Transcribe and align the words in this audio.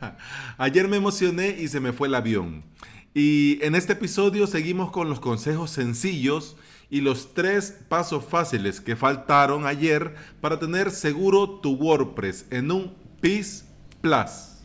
Ayer 0.58 0.88
me 0.88 0.96
emocioné 0.96 1.56
y 1.58 1.68
se 1.68 1.80
me 1.80 1.92
fue 1.92 2.08
el 2.08 2.14
avión. 2.14 2.62
Y 3.14 3.58
en 3.62 3.74
este 3.74 3.94
episodio 3.94 4.46
seguimos 4.46 4.90
con 4.90 5.08
los 5.08 5.20
consejos 5.20 5.70
sencillos 5.70 6.56
y 6.90 7.00
los 7.00 7.34
tres 7.34 7.76
pasos 7.88 8.24
fáciles 8.24 8.80
que 8.80 8.96
faltaron 8.96 9.66
ayer 9.66 10.14
para 10.40 10.58
tener 10.58 10.90
seguro 10.90 11.60
tu 11.60 11.74
WordPress 11.74 12.46
en 12.50 12.70
un 12.70 12.94
PIS 13.20 13.64
Plus. 14.00 14.60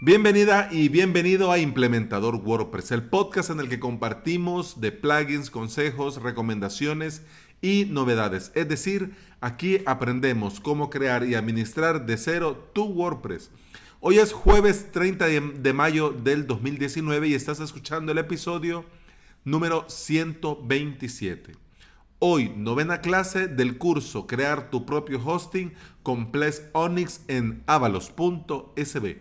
Bienvenida 0.00 0.68
y 0.72 0.88
bienvenido 0.88 1.52
a 1.52 1.58
Implementador 1.58 2.36
WordPress, 2.36 2.90
el 2.90 3.04
podcast 3.04 3.50
en 3.50 3.60
el 3.60 3.68
que 3.68 3.78
compartimos 3.78 4.80
de 4.80 4.90
plugins, 4.90 5.50
consejos, 5.50 6.20
recomendaciones 6.20 7.22
y 7.60 7.86
novedades. 7.88 8.50
Es 8.56 8.68
decir, 8.68 9.14
aquí 9.40 9.80
aprendemos 9.86 10.58
cómo 10.58 10.90
crear 10.90 11.24
y 11.24 11.36
administrar 11.36 12.04
de 12.04 12.16
cero 12.16 12.70
tu 12.72 12.84
WordPress. 12.86 13.50
Hoy 14.04 14.18
es 14.18 14.32
jueves 14.32 14.90
30 14.90 15.26
de 15.26 15.72
mayo 15.72 16.10
del 16.10 16.48
2019 16.48 17.28
y 17.28 17.34
estás 17.34 17.60
escuchando 17.60 18.10
el 18.10 18.18
episodio 18.18 18.84
número 19.44 19.84
127. 19.88 21.54
Hoy, 22.18 22.52
novena 22.56 23.00
clase 23.00 23.46
del 23.46 23.78
curso 23.78 24.26
Crear 24.26 24.70
tu 24.70 24.84
propio 24.86 25.24
hosting 25.24 25.72
con 26.02 26.32
Ples 26.32 26.68
Onyx 26.72 27.20
en 27.28 27.62
avalos.sb. 27.68 29.18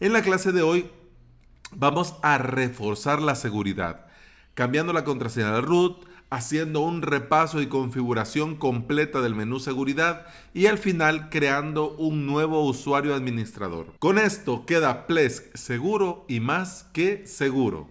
En 0.00 0.12
la 0.12 0.20
clase 0.20 0.52
de 0.52 0.60
hoy 0.60 0.90
vamos 1.72 2.14
a 2.20 2.36
reforzar 2.36 3.22
la 3.22 3.34
seguridad, 3.34 4.04
cambiando 4.52 4.92
la 4.92 5.04
contraseña 5.04 5.52
de 5.52 5.62
root, 5.62 6.04
haciendo 6.30 6.80
un 6.80 7.02
repaso 7.02 7.60
y 7.60 7.66
configuración 7.66 8.56
completa 8.56 9.20
del 9.20 9.34
menú 9.34 9.58
seguridad 9.58 10.26
y 10.54 10.66
al 10.66 10.78
final 10.78 11.28
creando 11.28 11.90
un 11.96 12.24
nuevo 12.24 12.64
usuario 12.64 13.14
administrador. 13.14 13.92
Con 13.98 14.18
esto 14.18 14.64
queda 14.64 15.06
Plesk 15.06 15.54
seguro 15.56 16.24
y 16.28 16.40
más 16.40 16.86
que 16.92 17.26
seguro. 17.26 17.88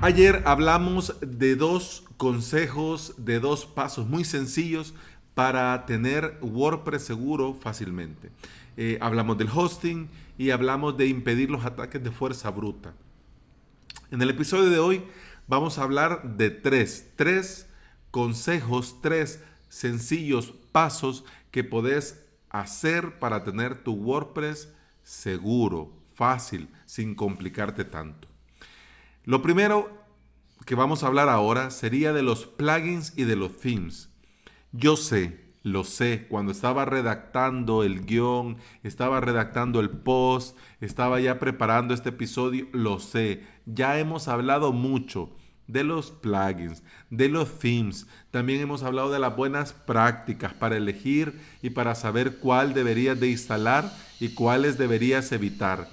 Ayer 0.00 0.42
hablamos 0.46 1.14
de 1.20 1.54
dos 1.54 2.02
consejos, 2.16 3.14
de 3.18 3.38
dos 3.38 3.66
pasos 3.66 4.08
muy 4.08 4.24
sencillos 4.24 4.94
para 5.34 5.86
tener 5.86 6.38
WordPress 6.42 7.04
seguro 7.04 7.54
fácilmente. 7.54 8.30
Eh, 8.76 8.98
hablamos 9.00 9.38
del 9.38 9.48
hosting 9.54 10.08
y 10.38 10.50
hablamos 10.50 10.96
de 10.96 11.06
impedir 11.06 11.50
los 11.50 11.64
ataques 11.64 12.02
de 12.02 12.10
fuerza 12.10 12.50
bruta. 12.50 12.94
En 14.10 14.20
el 14.22 14.30
episodio 14.30 14.70
de 14.70 14.78
hoy 14.78 15.02
vamos 15.46 15.78
a 15.78 15.82
hablar 15.82 16.36
de 16.36 16.50
tres, 16.50 17.10
tres 17.16 17.66
consejos, 18.10 19.00
tres 19.00 19.42
sencillos 19.68 20.52
pasos 20.70 21.24
que 21.50 21.64
podés 21.64 22.22
hacer 22.50 23.18
para 23.18 23.42
tener 23.44 23.82
tu 23.82 23.92
WordPress 23.94 24.68
seguro, 25.02 25.92
fácil, 26.14 26.68
sin 26.84 27.14
complicarte 27.14 27.84
tanto. 27.84 28.28
Lo 29.24 29.40
primero 29.40 29.90
que 30.66 30.74
vamos 30.74 31.02
a 31.02 31.06
hablar 31.06 31.28
ahora 31.28 31.70
sería 31.70 32.12
de 32.12 32.22
los 32.22 32.46
plugins 32.46 33.14
y 33.16 33.24
de 33.24 33.36
los 33.36 33.56
themes. 33.56 34.11
Yo 34.72 34.96
sé, 34.96 35.38
lo 35.62 35.84
sé, 35.84 36.26
cuando 36.30 36.50
estaba 36.50 36.86
redactando 36.86 37.82
el 37.82 38.06
guion, 38.06 38.56
estaba 38.82 39.20
redactando 39.20 39.80
el 39.80 39.90
post, 39.90 40.56
estaba 40.80 41.20
ya 41.20 41.38
preparando 41.38 41.92
este 41.92 42.08
episodio, 42.08 42.66
lo 42.72 42.98
sé. 42.98 43.44
Ya 43.66 43.98
hemos 43.98 44.28
hablado 44.28 44.72
mucho 44.72 45.30
de 45.66 45.84
los 45.84 46.10
plugins, 46.10 46.82
de 47.10 47.28
los 47.28 47.58
themes. 47.58 48.06
También 48.30 48.62
hemos 48.62 48.82
hablado 48.82 49.10
de 49.10 49.18
las 49.18 49.36
buenas 49.36 49.74
prácticas 49.74 50.54
para 50.54 50.78
elegir 50.78 51.38
y 51.60 51.68
para 51.68 51.94
saber 51.94 52.38
cuál 52.38 52.72
deberías 52.72 53.20
de 53.20 53.30
instalar 53.30 53.92
y 54.20 54.30
cuáles 54.30 54.78
deberías 54.78 55.30
evitar. 55.32 55.86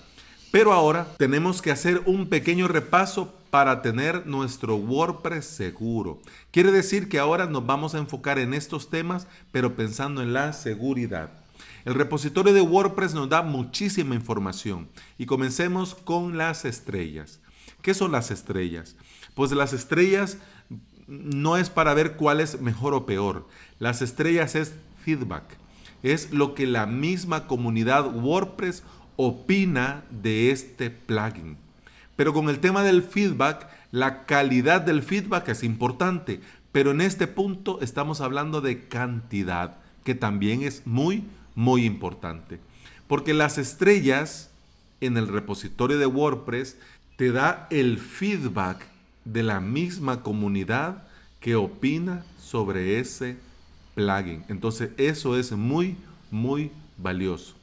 Pero 0.52 0.72
ahora 0.72 1.06
tenemos 1.18 1.62
que 1.62 1.72
hacer 1.72 2.02
un 2.06 2.28
pequeño 2.28 2.70
repaso 2.70 3.39
para 3.50 3.82
tener 3.82 4.28
nuestro 4.28 4.76
WordPress 4.76 5.46
seguro. 5.46 6.20
Quiere 6.52 6.72
decir 6.72 7.10
que 7.10 7.20
ahora 7.20 7.46
nos 7.46 7.66
vamos 7.66 7.96
a 7.96 8.00
enfocar 8.00 8.40
en 8.40 8.54
estos 8.54 8.90
temas, 8.90 9.28
pero 9.52 9.76
pensando 9.76 10.22
en 10.22 10.34
la 10.34 10.54
seguridad. 10.54 11.32
El 11.86 11.96
repositorio 11.96 12.54
de 12.54 12.62
WordPress 12.62 13.14
nos 13.14 13.30
da 13.30 13.42
muchísima 13.42 14.16
información 14.16 14.88
y 15.18 15.26
comencemos 15.26 15.96
con 15.96 16.38
las 16.38 16.66
estrellas. 16.66 17.40
¿Qué 17.82 17.94
son 17.94 18.12
las 18.12 18.32
estrellas? 18.32 18.96
Pues 19.34 19.52
las 19.52 19.74
estrellas 19.74 20.38
no 21.08 21.58
es 21.58 21.70
para 21.70 21.94
ver 21.94 22.16
cuál 22.16 22.42
es 22.42 22.62
mejor 22.62 22.94
o 22.94 23.06
peor. 23.06 23.48
Las 23.80 24.02
estrellas 24.02 24.56
es 24.56 24.74
feedback. 25.04 25.58
Es 26.04 26.32
lo 26.32 26.54
que 26.54 26.68
la 26.68 26.86
misma 26.86 27.48
comunidad 27.48 28.16
WordPress 28.16 28.84
opina 29.16 30.04
de 30.12 30.52
este 30.52 30.90
plugin. 30.90 31.58
Pero 32.20 32.34
con 32.34 32.50
el 32.50 32.60
tema 32.60 32.84
del 32.84 33.02
feedback, 33.02 33.70
la 33.92 34.26
calidad 34.26 34.82
del 34.82 35.04
feedback 35.04 35.48
es 35.48 35.64
importante, 35.64 36.42
pero 36.74 36.92
en 36.92 37.00
este 37.00 37.28
punto 37.28 37.80
estamos 37.82 38.20
hablando 38.20 38.60
de 38.60 38.90
cantidad, 38.90 39.78
que 40.04 40.16
también 40.16 40.64
es 40.64 40.86
muy, 40.86 41.24
muy 41.56 41.86
importante. 41.86 42.60
Porque 43.08 43.34
las 43.34 43.58
estrellas 43.58 44.50
en 45.00 45.16
el 45.16 45.30
repositorio 45.30 45.98
de 45.98 46.08
WordPress 46.08 46.76
te 47.16 47.32
da 47.32 47.68
el 47.70 47.98
feedback 47.98 48.86
de 49.24 49.44
la 49.44 49.62
misma 49.62 50.22
comunidad 50.22 51.08
que 51.40 51.56
opina 51.56 52.26
sobre 52.38 53.00
ese 53.00 53.38
plugin. 53.96 54.44
Entonces 54.50 54.90
eso 54.98 55.38
es 55.38 55.54
muy, 55.54 55.96
muy 56.32 56.70
valioso. 56.98 57.56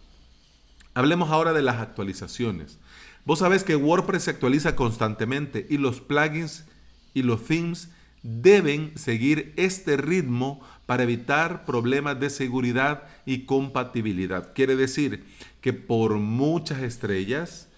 Hablemos 0.94 1.28
ahora 1.28 1.52
de 1.52 1.60
las 1.60 1.76
actualizaciones. 1.76 2.78
Vos 3.26 3.41
sabés 3.41 3.64
que 3.64 3.75
WordPress 3.75 4.22
se 4.22 4.31
actualiza 4.31 4.76
constantemente 4.76 5.66
y 5.69 5.78
los 5.78 6.00
plugins 6.00 6.64
y 7.12 7.22
los 7.22 7.44
themes 7.44 7.91
deben 8.22 8.97
seguir 8.97 9.53
este 9.56 9.97
ritmo 9.97 10.60
para 10.87 11.03
evitar 11.03 11.65
problemas 11.65 12.20
de 12.20 12.31
seguridad 12.31 13.03
y 13.26 13.41
compatibilidad. 13.41 14.53
Quiere 14.54 14.76
decir 14.76 15.25
que 15.60 15.72
por 15.72 16.19
muchas 16.19 16.82
estrellas, 16.82 17.69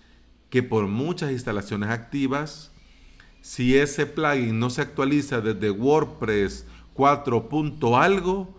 que 0.50 0.62
por 0.62 0.86
muchas 0.86 1.32
instalaciones 1.32 1.88
activas, 1.88 2.70
si 3.40 3.76
ese 3.76 4.04
plugin 4.04 4.58
no 4.58 4.68
se 4.68 4.82
actualiza 4.82 5.40
desde 5.40 5.70
WordPress 5.70 6.66
4. 6.92 7.48
algo, 7.96 8.54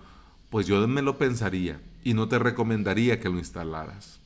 pues 0.49 0.65
yo 0.65 0.87
me 0.87 1.03
lo 1.03 1.19
pensaría 1.19 1.79
y 2.03 2.15
no 2.15 2.27
te 2.27 2.39
recomendaría 2.39 3.19
que 3.19 3.29
lo 3.29 3.37
instalaras. 3.37 4.18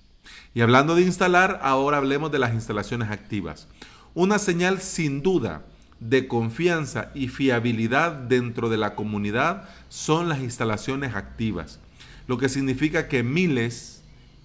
Y 0.54 0.62
hablando 0.62 0.96
de 0.96 1.02
instalar, 1.02 1.60
ahora 1.64 1.98
hablemos 1.98 2.32
de 2.32 2.40
las 2.40 2.54
instalaciones 2.54 3.10
activas. 3.10 3.68
Una 4.14 4.38
señal 4.40 4.80
sin 4.80 5.22
duda 5.22 5.64
de 6.00 6.28
confianza 6.28 7.12
y 7.16 7.30
fiabilidad 7.30 8.12
dentro 8.12 8.70
de 8.70 8.78
la 8.78 8.96
comunidad 8.96 9.70
son 9.90 10.30
las 10.30 10.40
instalaciones 10.40 11.16
activas, 11.16 11.80
lo 12.28 12.38
que 12.38 12.50
significa 12.50 13.08
que 13.08 13.24
miles 13.24 14.02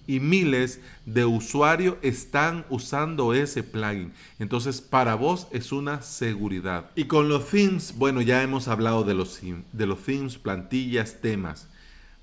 y 0.07 0.19
miles 0.19 0.79
de 1.05 1.25
usuarios 1.25 1.97
están 2.01 2.65
usando 2.69 3.35
ese 3.35 3.61
plugin. 3.61 4.11
Entonces, 4.39 4.81
para 4.81 5.13
vos 5.13 5.47
es 5.51 5.71
una 5.71 6.01
seguridad. 6.01 6.89
Y 6.95 7.05
con 7.05 7.29
los 7.29 7.47
themes, 7.47 7.93
bueno, 7.95 8.21
ya 8.21 8.41
hemos 8.41 8.67
hablado 8.67 9.03
de 9.03 9.13
los, 9.13 9.39
de 9.71 9.85
los 9.85 10.03
themes, 10.03 10.39
plantillas, 10.39 11.21
temas. 11.21 11.67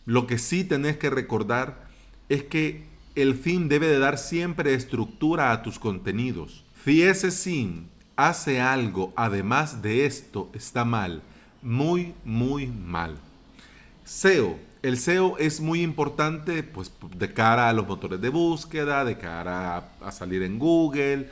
Lo 0.04 0.26
que 0.26 0.38
sí 0.38 0.64
tenés 0.64 0.96
que 0.96 1.10
recordar 1.10 1.86
es 2.28 2.42
que 2.42 2.86
el 3.16 3.40
theme 3.40 3.66
debe 3.66 3.88
de 3.88 3.98
dar 3.98 4.18
siempre 4.18 4.74
estructura 4.74 5.50
a 5.50 5.62
tus 5.62 5.78
contenidos. 5.78 6.62
Si 6.84 7.02
ese 7.02 7.30
theme 7.30 7.84
hace 8.14 8.60
algo 8.60 9.12
además 9.16 9.82
de 9.82 10.06
esto, 10.06 10.50
está 10.52 10.84
mal. 10.84 11.22
Muy, 11.62 12.14
muy 12.24 12.66
mal. 12.66 13.16
SEO. 14.04 14.58
El 14.82 14.98
SEO 14.98 15.36
es 15.38 15.60
muy 15.60 15.82
importante 15.82 16.62
pues, 16.62 16.92
de 17.16 17.32
cara 17.32 17.68
a 17.68 17.72
los 17.72 17.88
motores 17.88 18.20
de 18.20 18.28
búsqueda, 18.28 19.04
de 19.04 19.16
cara 19.18 19.78
a, 20.00 20.12
salir 20.12 20.42
en 20.42 20.58
Google. 20.58 21.30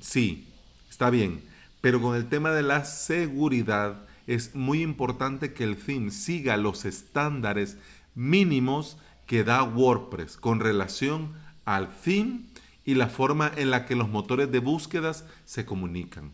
sí, 0.00 0.46
está 0.88 1.10
bien. 1.10 1.42
Pero 1.80 2.00
con 2.00 2.14
el 2.14 2.28
tema 2.28 2.52
de 2.52 2.62
la 2.62 2.84
seguridad 2.84 3.96
es 4.26 4.54
muy 4.54 4.82
importante 4.82 5.54
que 5.54 5.64
el 5.64 5.76
theme 5.76 6.10
siga 6.10 6.56
los 6.56 6.84
estándares 6.84 7.78
mínimos 8.14 8.98
que 9.26 9.44
da 9.44 9.62
WordPress 9.62 10.36
con 10.36 10.60
relación 10.60 11.32
al 11.64 11.88
fin 11.88 12.50
y 12.84 12.94
la 12.94 13.08
forma 13.08 13.50
en 13.56 13.70
la 13.70 13.86
que 13.86 13.96
los 13.96 14.08
motores 14.08 14.50
de 14.50 14.58
búsquedas 14.58 15.24
se 15.44 15.64
comunican. 15.64 16.32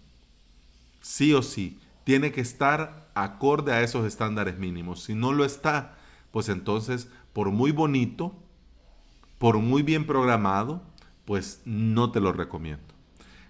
Sí 1.00 1.34
o 1.34 1.42
sí, 1.42 1.78
tiene 2.04 2.32
que 2.32 2.40
estar 2.40 3.10
acorde 3.14 3.72
a 3.72 3.82
esos 3.82 4.06
estándares 4.06 4.58
mínimos. 4.58 5.02
Si 5.02 5.14
no 5.14 5.32
lo 5.32 5.44
está, 5.44 5.96
pues 6.30 6.48
entonces, 6.48 7.08
por 7.32 7.50
muy 7.50 7.72
bonito, 7.72 8.34
por 9.38 9.58
muy 9.58 9.82
bien 9.82 10.06
programado, 10.06 10.82
pues 11.24 11.60
no 11.64 12.10
te 12.10 12.20
lo 12.20 12.32
recomiendo. 12.32 12.94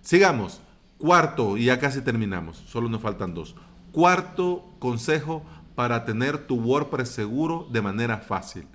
Sigamos. 0.02 0.60
Cuarto, 0.98 1.56
y 1.56 1.66
ya 1.66 1.78
casi 1.78 2.00
terminamos, 2.00 2.56
solo 2.56 2.88
nos 2.88 3.00
faltan 3.00 3.32
dos. 3.32 3.54
Cuarto 3.92 4.68
consejo 4.80 5.44
para 5.76 6.04
tener 6.04 6.48
tu 6.48 6.56
WordPress 6.56 7.10
seguro 7.10 7.68
de 7.70 7.80
manera 7.80 8.18
fácil. 8.18 8.66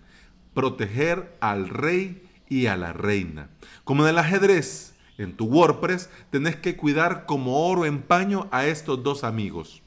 Proteger 0.54 1.36
al 1.40 1.70
rey 1.70 2.24
y 2.50 2.68
a 2.68 2.78
la 2.78 2.94
reina. 2.94 3.50
Como 3.84 4.04
en 4.04 4.10
el 4.10 4.20
ajedrez, 4.20 4.94
en 5.18 5.34
tu 5.36 5.46
WordPress 5.46 6.10
tenés 6.30 6.56
que 6.56 6.76
cuidar 6.76 7.26
como 7.26 7.68
oro 7.68 7.86
en 7.86 8.02
paño 8.02 8.48
a 8.52 8.66
estos 8.66 9.04
dos 9.04 9.24
amigos. 9.24 9.82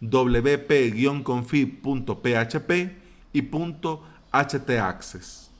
wp-config.php 0.00 1.12
y 3.32 3.42
.htaccess. 4.32 5.50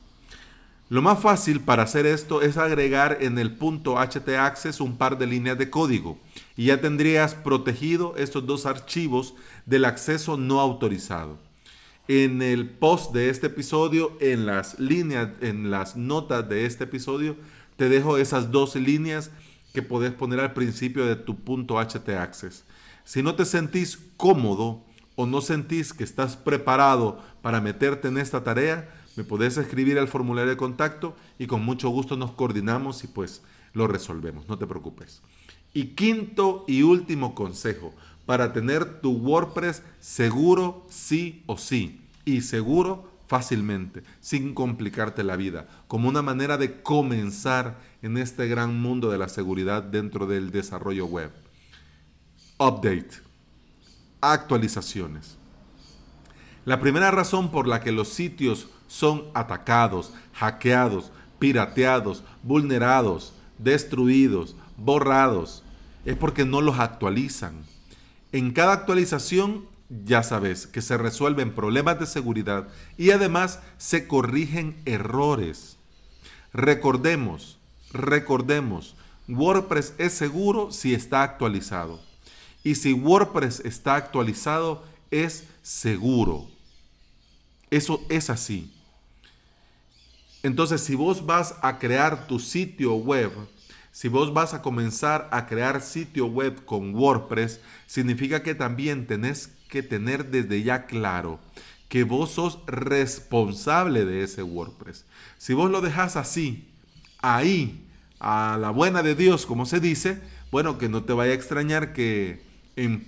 Lo 0.89 1.01
más 1.01 1.19
fácil 1.19 1.61
para 1.61 1.83
hacer 1.83 2.05
esto 2.05 2.41
es 2.41 2.57
agregar 2.57 3.17
en 3.21 3.39
el 3.39 3.57
htaccess 3.57 4.79
un 4.79 4.97
par 4.97 5.17
de 5.17 5.25
líneas 5.25 5.57
de 5.57 5.69
código 5.69 6.19
y 6.55 6.65
ya 6.65 6.81
tendrías 6.81 7.33
protegido 7.33 8.15
estos 8.17 8.45
dos 8.45 8.65
archivos 8.65 9.33
del 9.65 9.85
acceso 9.85 10.37
no 10.37 10.59
autorizado. 10.59 11.39
En 12.07 12.41
el 12.41 12.69
post 12.69 13.13
de 13.13 13.29
este 13.29 13.47
episodio, 13.47 14.17
en 14.19 14.45
las 14.45 14.77
líneas, 14.77 15.29
en 15.39 15.71
las 15.71 15.95
notas 15.95 16.49
de 16.49 16.65
este 16.65 16.83
episodio, 16.83 17.37
te 17.77 17.87
dejo 17.87 18.17
esas 18.17 18.51
dos 18.51 18.75
líneas 18.75 19.31
que 19.73 19.81
podés 19.81 20.11
poner 20.11 20.41
al 20.41 20.53
principio 20.53 21.05
de 21.05 21.15
tu 21.15 21.37
punto 21.37 21.77
htaccess. 21.79 22.65
Si 23.05 23.23
no 23.23 23.35
te 23.35 23.45
sentís 23.45 23.97
cómodo 24.17 24.83
o 25.15 25.25
no 25.25 25.39
sentís 25.39 25.93
que 25.93 26.03
estás 26.03 26.35
preparado 26.35 27.21
para 27.41 27.61
meterte 27.61 28.09
en 28.09 28.17
esta 28.17 28.43
tarea, 28.43 28.89
me 29.15 29.23
podés 29.23 29.57
escribir 29.57 29.97
al 29.97 30.09
formulario 30.09 30.49
de 30.49 30.57
contacto 30.57 31.15
y 31.39 31.47
con 31.47 31.63
mucho 31.63 31.87
gusto 31.89 32.17
nos 32.17 32.31
coordinamos 32.31 33.03
y 33.05 33.07
pues 33.07 33.43
lo 33.73 33.87
resolvemos, 33.87 34.49
no 34.49 34.57
te 34.57 34.67
preocupes. 34.67 35.21
Y 35.73 35.95
quinto 35.95 36.65
y 36.67 36.83
último 36.83 37.33
consejo 37.33 37.93
para 38.25 38.53
tener 38.53 39.01
tu 39.01 39.11
WordPress 39.11 39.83
seguro 39.99 40.85
sí 40.89 41.43
o 41.45 41.57
sí 41.57 42.01
y 42.25 42.41
seguro 42.41 43.11
fácilmente, 43.27 44.03
sin 44.19 44.53
complicarte 44.53 45.23
la 45.23 45.35
vida, 45.35 45.67
como 45.87 46.07
una 46.07 46.21
manera 46.21 46.57
de 46.57 46.81
comenzar 46.81 47.79
en 48.01 48.17
este 48.17 48.47
gran 48.47 48.79
mundo 48.79 49.09
de 49.09 49.17
la 49.17 49.27
seguridad 49.27 49.81
dentro 49.81 50.27
del 50.27 50.51
desarrollo 50.51 51.05
web. 51.07 51.31
Update. 52.59 53.09
Actualizaciones. 54.21 55.37
La 56.65 56.79
primera 56.79 57.11
razón 57.11 57.49
por 57.49 57.67
la 57.67 57.81
que 57.81 57.91
los 57.91 58.09
sitios 58.09 58.67
son 58.87 59.23
atacados, 59.33 60.13
hackeados, 60.33 61.11
pirateados, 61.39 62.23
vulnerados, 62.43 63.33
destruidos, 63.57 64.55
borrados, 64.77 65.62
es 66.05 66.15
porque 66.17 66.45
no 66.45 66.61
los 66.61 66.79
actualizan. 66.79 67.63
En 68.31 68.51
cada 68.51 68.73
actualización, 68.73 69.65
ya 70.05 70.23
sabes, 70.23 70.67
que 70.67 70.81
se 70.81 70.97
resuelven 70.97 71.53
problemas 71.53 71.99
de 71.99 72.05
seguridad 72.05 72.67
y 72.97 73.11
además 73.11 73.59
se 73.77 74.07
corrigen 74.07 74.75
errores. 74.85 75.77
Recordemos, 76.51 77.57
recordemos, 77.91 78.95
WordPress 79.27 79.93
es 79.97 80.13
seguro 80.13 80.71
si 80.71 80.93
está 80.93 81.23
actualizado. 81.23 82.01
Y 82.63 82.75
si 82.75 82.93
WordPress 82.93 83.61
está 83.61 83.95
actualizado, 83.95 84.83
es 85.11 85.45
seguro. 85.61 86.47
Eso 87.69 88.01
es 88.09 88.29
así. 88.29 88.71
Entonces, 90.43 90.81
si 90.81 90.95
vos 90.95 91.25
vas 91.25 91.55
a 91.61 91.79
crear 91.79 92.27
tu 92.27 92.39
sitio 92.39 92.95
web, 92.95 93.31
si 93.93 94.07
vos 94.07 94.33
vas 94.33 94.55
a 94.55 94.63
comenzar 94.63 95.29
a 95.31 95.45
crear 95.45 95.79
sitio 95.79 96.25
web 96.25 96.65
con 96.65 96.95
WordPress, 96.95 97.61
significa 97.85 98.41
que 98.41 98.55
también 98.55 99.05
tenés 99.05 99.53
que 99.69 99.83
tener 99.83 100.31
desde 100.31 100.63
ya 100.63 100.87
claro 100.87 101.39
que 101.89 102.03
vos 102.03 102.31
sos 102.31 102.57
responsable 102.65 104.03
de 104.03 104.23
ese 104.23 104.41
WordPress. 104.41 105.05
Si 105.37 105.53
vos 105.53 105.69
lo 105.69 105.79
dejas 105.79 106.15
así, 106.15 106.73
ahí, 107.21 107.87
a 108.19 108.57
la 108.59 108.71
buena 108.71 109.03
de 109.03 109.13
Dios, 109.13 109.45
como 109.45 109.67
se 109.67 109.79
dice, 109.79 110.19
bueno, 110.51 110.79
que 110.79 110.89
no 110.89 111.03
te 111.03 111.13
vaya 111.13 111.33
a 111.33 111.35
extrañar 111.35 111.93
que 111.93 112.41
en, 112.75 113.07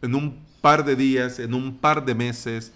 en 0.00 0.14
un 0.14 0.42
par 0.62 0.86
de 0.86 0.96
días, 0.96 1.38
en 1.38 1.52
un 1.52 1.76
par 1.76 2.06
de 2.06 2.14
meses, 2.14 2.72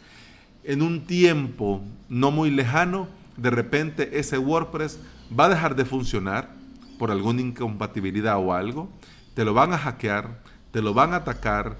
en 0.64 0.82
un 0.82 1.06
tiempo 1.06 1.82
no 2.10 2.30
muy 2.30 2.50
lejano, 2.50 3.08
de 3.38 3.48
repente 3.48 4.18
ese 4.18 4.36
WordPress 4.36 4.98
va 5.32 5.46
a 5.46 5.48
dejar 5.48 5.76
de 5.76 5.86
funcionar 5.86 6.65
por 6.98 7.10
alguna 7.10 7.40
incompatibilidad 7.40 8.38
o 8.38 8.52
algo, 8.52 8.88
te 9.34 9.44
lo 9.44 9.54
van 9.54 9.72
a 9.72 9.78
hackear, 9.78 10.40
te 10.72 10.82
lo 10.82 10.94
van 10.94 11.12
a 11.12 11.16
atacar, 11.16 11.76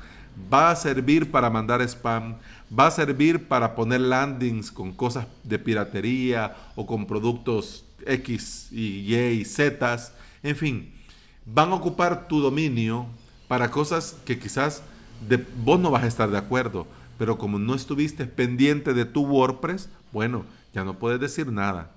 va 0.52 0.70
a 0.70 0.76
servir 0.76 1.30
para 1.30 1.50
mandar 1.50 1.80
spam, 1.82 2.36
va 2.76 2.86
a 2.88 2.90
servir 2.90 3.48
para 3.48 3.74
poner 3.74 4.00
landings 4.00 4.70
con 4.70 4.92
cosas 4.92 5.26
de 5.44 5.58
piratería 5.58 6.54
o 6.74 6.86
con 6.86 7.06
productos 7.06 7.84
X 8.06 8.68
y 8.72 9.14
Y 9.14 9.40
y 9.40 9.44
Z, 9.44 10.12
en 10.42 10.56
fin, 10.56 10.92
van 11.44 11.70
a 11.70 11.74
ocupar 11.74 12.28
tu 12.28 12.40
dominio 12.40 13.06
para 13.48 13.70
cosas 13.70 14.16
que 14.24 14.38
quizás 14.38 14.82
de, 15.26 15.44
vos 15.64 15.80
no 15.80 15.90
vas 15.90 16.04
a 16.04 16.08
estar 16.08 16.30
de 16.30 16.38
acuerdo, 16.38 16.86
pero 17.18 17.38
como 17.38 17.58
no 17.58 17.74
estuviste 17.74 18.26
pendiente 18.26 18.92
de 18.92 19.04
tu 19.04 19.24
WordPress, 19.24 19.88
bueno, 20.12 20.44
ya 20.74 20.84
no 20.84 20.98
puedes 20.98 21.20
decir 21.20 21.50
nada. 21.50 21.90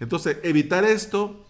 Entonces, 0.00 0.38
evitar 0.42 0.84
esto, 0.84 1.44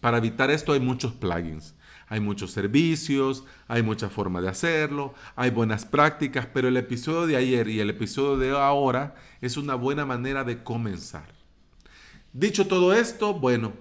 para 0.00 0.18
evitar 0.18 0.50
esto 0.50 0.72
hay 0.72 0.80
muchos 0.80 1.12
plugins. 1.12 1.74
Hay 2.08 2.20
muchos 2.20 2.52
servicios, 2.52 3.44
hay 3.66 3.82
muchas 3.82 4.12
formas 4.12 4.42
de 4.42 4.48
hacerlo, 4.48 5.14
hay 5.34 5.50
buenas 5.50 5.84
prácticas, 5.84 6.46
pero 6.46 6.68
el 6.68 6.76
episodio 6.76 7.26
de 7.26 7.36
ayer 7.36 7.66
y 7.68 7.80
el 7.80 7.90
episodio 7.90 8.36
de 8.36 8.50
ahora 8.50 9.16
es 9.40 9.56
una 9.56 9.74
buena 9.74 10.06
manera 10.06 10.44
de 10.44 10.62
comenzar. 10.62 11.26
Dicho 12.32 12.68
todo 12.68 12.94
esto, 12.94 13.34
bueno, 13.34 13.72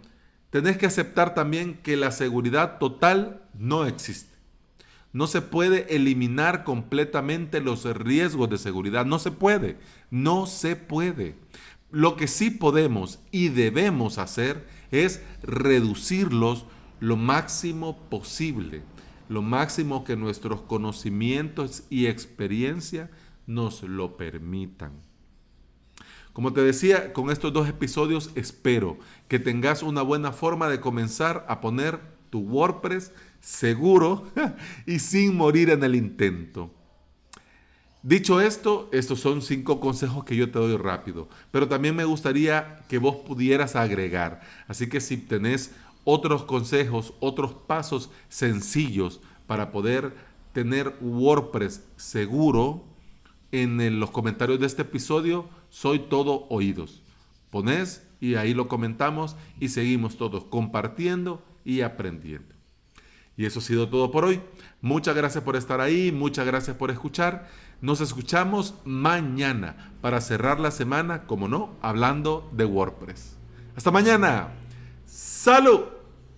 tenés 0.50 0.78
que 0.78 0.88
aceptar 0.88 1.36
también 1.36 1.75
que 1.84 1.98
la 1.98 2.12
seguridad 2.12 2.80
total 2.80 3.44
no 3.54 3.86
existe. 3.86 4.36
No 5.16 5.28
se 5.28 5.42
puede 5.42 5.96
eliminar 5.96 6.66
completamente 6.66 7.62
los 7.62 7.86
riesgos 7.86 8.50
de 8.50 8.58
seguridad. 8.58 9.06
No 9.06 9.18
se 9.18 9.31
puede. 9.31 9.78
No 10.12 10.46
se 10.46 10.75
puede. 10.75 11.38
Lo 11.96 12.18
que 12.18 12.28
sí 12.28 12.50
podemos 12.50 13.20
y 13.32 13.48
debemos 13.48 14.18
hacer 14.18 14.68
es 14.92 15.22
reducirlos 15.44 16.66
lo 17.00 17.16
máximo 17.16 18.10
posible. 18.10 18.84
Lo 19.30 19.42
máximo 19.42 20.04
que 20.04 20.18
nuestros 20.18 20.62
conocimientos 20.64 21.84
y 21.90 22.08
experiencia 22.08 23.10
nos 23.48 23.82
lo 23.84 24.18
permitan. 24.18 24.92
Como 26.34 26.52
te 26.52 26.60
decía, 26.64 27.14
con 27.14 27.32
estos 27.32 27.54
dos 27.54 27.70
episodios 27.70 28.30
espero 28.36 29.00
que 29.30 29.40
tengas 29.40 29.82
una 29.82 30.02
buena 30.02 30.34
forma 30.34 30.68
de 30.68 30.82
comenzar 30.82 31.46
a 31.48 31.62
poner 31.62 32.02
tu 32.30 32.40
WordPress 32.40 33.14
seguro 33.40 34.30
y 34.86 35.00
sin 35.00 35.38
morir 35.38 35.70
en 35.70 35.82
el 35.82 35.96
intento. 35.96 36.74
Dicho 38.08 38.40
esto, 38.40 38.88
estos 38.92 39.20
son 39.20 39.42
cinco 39.42 39.80
consejos 39.80 40.26
que 40.26 40.36
yo 40.36 40.52
te 40.52 40.60
doy 40.60 40.78
rápido, 40.78 41.28
pero 41.50 41.68
también 41.68 41.96
me 41.96 42.06
gustaría 42.06 42.86
que 42.88 43.00
vos 43.00 43.16
pudieras 43.16 43.76
agregar. 43.76 44.42
Así 44.68 44.88
que 44.88 45.02
si 45.02 45.18
tenés 45.18 45.74
otros 46.04 46.44
consejos, 46.44 47.16
otros 47.20 47.54
pasos 47.66 48.12
sencillos 48.30 49.22
para 49.48 49.72
poder 49.72 50.14
tener 50.54 50.96
WordPress 51.02 51.84
seguro, 51.96 52.86
en 53.52 54.00
los 54.00 54.12
comentarios 54.12 54.60
de 54.60 54.68
este 54.68 54.84
episodio 54.84 55.50
soy 55.72 55.98
todo 55.98 56.46
oídos. 56.50 57.02
Pones 57.50 58.08
y 58.22 58.36
ahí 58.36 58.54
lo 58.54 58.68
comentamos 58.68 59.36
y 59.60 59.70
seguimos 59.70 60.16
todos 60.16 60.44
compartiendo 60.44 61.44
y 61.64 61.82
aprendiendo. 61.82 62.55
Y 63.38 63.46
eso 63.46 63.60
ha 63.60 63.62
sido 63.62 63.89
todo 63.89 64.12
por 64.12 64.25
hoy. 64.25 64.42
Muchas 64.82 65.15
gracias 65.15 65.44
por 65.44 65.56
estar 65.56 65.82
ahí, 65.82 66.12
muchas 66.12 66.46
gracias 66.46 66.75
por 66.77 66.92
escuchar. 66.92 67.48
Nos 67.82 68.01
escuchamos 68.01 68.75
mañana 68.86 69.94
para 70.01 70.22
cerrar 70.22 70.60
la 70.60 70.72
semana, 70.72 71.24
como 71.27 71.48
no, 71.48 71.75
hablando 71.82 72.50
de 72.54 72.65
WordPress. 72.65 73.36
Hasta 73.75 73.92
mañana. 73.92 74.50
Salud. 75.06 75.95